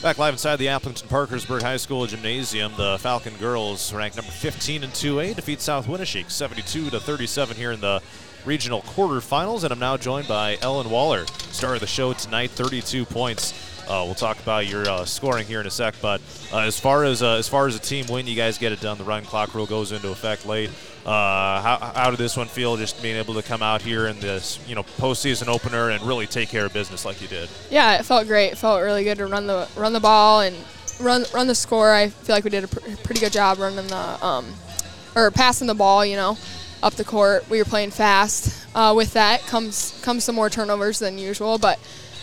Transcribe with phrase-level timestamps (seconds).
[0.00, 4.84] Back live inside the Aplington Parkersburg High School gymnasium, the Falcon girls ranked number 15
[4.84, 8.00] in 2A defeat South Winneshiek 72 to 37 here in the
[8.44, 13.06] regional quarterfinals, and I'm now joined by Ellen Waller, star of the show tonight, 32
[13.06, 13.52] points.
[13.88, 16.20] Uh, we'll talk about your uh, scoring here in a sec, but
[16.52, 18.80] uh, as far as uh, as far as a team win, you guys get it
[18.80, 18.98] done.
[18.98, 20.68] The run clock rule goes into effect late.
[21.06, 22.76] Uh, how, how did this one feel?
[22.76, 26.26] Just being able to come out here in this you know postseason opener and really
[26.26, 27.48] take care of business like you did.
[27.70, 28.52] Yeah, it felt great.
[28.52, 30.54] It felt really good to run the run the ball and
[31.00, 31.90] run run the score.
[31.94, 34.52] I feel like we did a pr- pretty good job running the um,
[35.16, 36.04] or passing the ball.
[36.04, 36.36] You know,
[36.82, 37.48] up the court.
[37.48, 38.66] We were playing fast.
[38.74, 41.78] Uh, with that comes comes some more turnovers than usual, but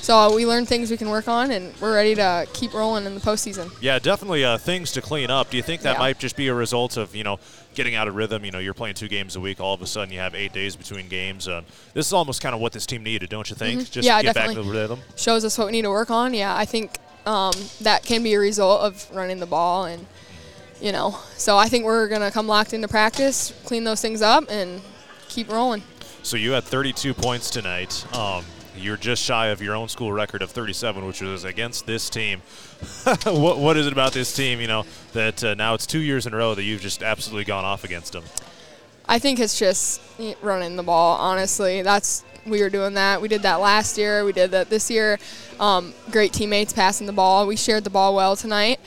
[0.00, 3.14] so we learned things we can work on, and we're ready to keep rolling in
[3.14, 3.70] the postseason.
[3.80, 5.50] Yeah, definitely uh, things to clean up.
[5.50, 5.98] Do you think that Yeah.
[5.98, 7.38] might just be a result of you know
[7.74, 8.44] getting out of rhythm?
[8.44, 9.60] You know, you're playing two games a week.
[9.60, 11.46] All of a sudden, you have eight days between games.
[11.48, 11.62] Uh,
[11.94, 13.80] this is almost kind of what this team needed, don't you think?
[13.90, 14.04] Just Mm-hmm.
[14.06, 14.72] Yeah, get back definitely.
[14.72, 15.00] to rhythm.
[15.16, 16.32] Shows us what we need to work on.
[16.34, 17.52] Yeah, I think um,
[17.82, 20.06] that can be a result of running the ball, and
[20.80, 24.44] you know, so I think we're gonna come locked into practice, clean those things up,
[24.48, 24.80] and
[25.28, 25.82] keep rolling.
[26.22, 28.04] So you had 32 points tonight.
[28.14, 28.44] Um,
[28.78, 32.40] you're just shy of your own school record of 37, which was against this team.
[33.24, 36.26] what, what is it about this team, you know, that uh, now it's two years
[36.26, 38.24] in a row that you've just absolutely gone off against them?
[39.06, 40.00] I think it's just
[40.42, 41.16] running the ball.
[41.16, 43.20] Honestly, that's we were doing that.
[43.20, 44.24] We did that last year.
[44.24, 45.18] We did that this year.
[45.60, 47.46] Um, great teammates passing the ball.
[47.46, 48.80] We shared the ball well tonight.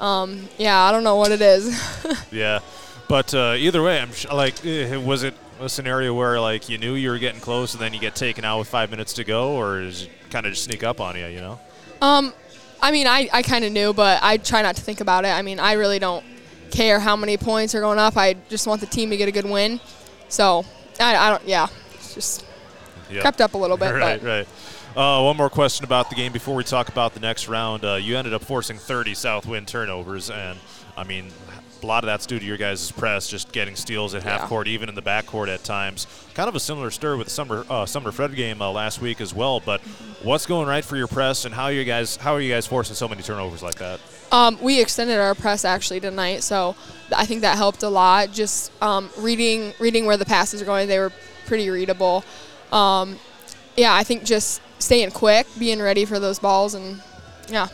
[0.00, 1.80] Um, yeah, I don't know what it is.
[2.32, 2.60] Yeah,
[3.08, 6.78] but uh, either way, I'm sh- like, eh, was it a scenario where like you
[6.78, 9.24] knew you were getting close and then you get taken out with five minutes to
[9.24, 11.26] go, or is kind of just sneak up on you?
[11.26, 11.60] You know?
[12.00, 12.32] um,
[12.80, 15.28] I mean, I, I kind of knew, but I try not to think about it.
[15.28, 16.24] I mean, I really don't
[16.72, 18.16] care how many points are going up.
[18.16, 19.78] I just want the team to get a good win.
[20.28, 20.64] So
[20.98, 21.46] I, I don't.
[21.46, 22.44] Yeah, it's just
[23.20, 23.90] crept up a little bit.
[23.94, 24.48] right, but right.
[24.94, 27.82] Uh, one more question about the game before we talk about the next round.
[27.82, 30.58] Uh, you ended up forcing 30 South Winn turnovers, and
[30.98, 31.28] I mean,
[31.82, 34.46] a lot of that's due to your guys' press, just getting steals at half Yeah.
[34.48, 36.06] court, even in the back court at times.
[36.34, 39.20] Kind of a similar story with the summer uh, Sumner Fred game uh, last week
[39.20, 39.60] as well.
[39.60, 39.80] But
[40.22, 42.66] what's going right for your press, and how are you guys how are you guys
[42.66, 44.00] forcing so many turnovers like that?
[44.30, 46.74] Um, we extended our press actually tonight, so
[47.14, 48.32] I think that helped a lot.
[48.32, 51.12] Just um, reading reading where the passes are going, they were
[51.46, 52.24] pretty readable.
[52.70, 53.18] Um,
[53.76, 57.02] yeah, I think just staying quick, being ready for those balls, and
[57.48, 57.68] yeah,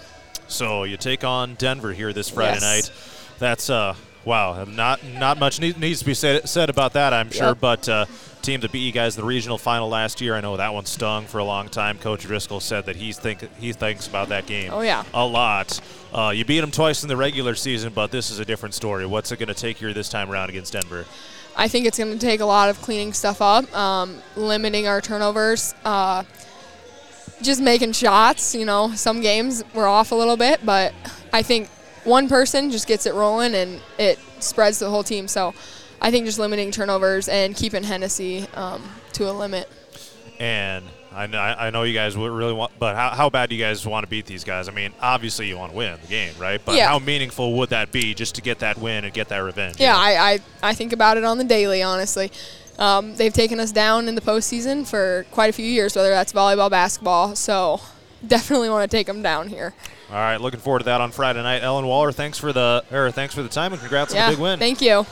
[0.48, 2.62] So you take on Denver here this Friday Yes.
[2.88, 2.90] night.
[3.38, 3.94] That's uh
[4.24, 7.48] wow, not not much need, needs to be said said about that, I'm sure.
[7.48, 7.60] Yep.
[7.60, 8.06] But uh,
[8.42, 10.84] team that beat you guys in the regional final last year, I know that one
[10.86, 11.98] stung for a long time.
[11.98, 14.70] Coach Driscoll said that he's think he thinks about that game.
[14.72, 15.02] Oh, yeah.
[15.14, 15.80] a lot.
[16.12, 19.06] Uh, you beat them twice in the regular season, but this is a different story.
[19.06, 21.04] What's it going to take here this time around against Denver?
[21.56, 25.00] I think it's going to take a lot of cleaning stuff up, um, limiting our
[25.00, 26.22] turnovers, uh,
[27.42, 28.54] just making shots.
[28.54, 30.94] You know, some games we're off a little bit, but
[31.32, 31.68] I think
[32.04, 35.28] one person just gets it rolling and it spreads to the whole team.
[35.28, 35.54] So
[36.00, 38.82] I think just limiting turnovers and keeping Hennessy um,
[39.14, 39.68] to a limit.
[40.38, 43.56] And I know, I know you guys would really want, but how, how bad do
[43.56, 44.68] you guys want to beat these guys?
[44.68, 46.60] I mean, obviously you want to win the game, right?
[46.64, 46.86] But Yeah.
[46.88, 49.80] how meaningful would that be just to get that win and get that revenge?
[49.80, 49.98] you Yeah, know?
[49.98, 52.30] I, I, I think about it on the daily, honestly.
[52.78, 56.32] Um, they've taken us down in the postseason for quite a few years, whether that's
[56.32, 57.34] volleyball, basketball.
[57.34, 57.80] So
[58.26, 59.74] definitely want to take them down here.
[60.10, 61.62] All right, looking forward to that on Friday night.
[61.62, 64.36] Ellen Waller, thanks for the or thanks for the time and congrats on yeah, the
[64.36, 64.58] big win.
[64.58, 65.04] thank you.